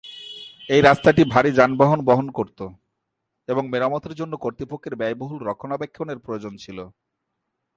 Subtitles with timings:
[0.69, 2.65] এই রাস্তাটি ভারী যানবাহন বহন করতো
[3.47, 6.77] এবং মেরামতের জন্য কর্তৃপক্ষের ব্যয়বহুল রক্ষণাবেক্ষণের প্রয়োজন ছিল।